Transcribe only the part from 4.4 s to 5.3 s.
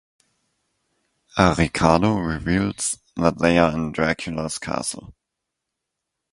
castle.